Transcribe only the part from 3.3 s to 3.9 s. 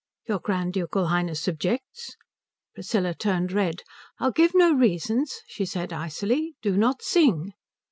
red.